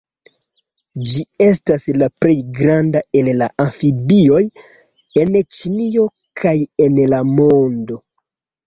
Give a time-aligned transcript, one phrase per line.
[1.11, 4.43] Ĝi estas la plej granda el la amfibioj
[5.25, 6.11] en Ĉinio
[6.45, 6.57] kaj
[6.89, 8.05] en la mondo.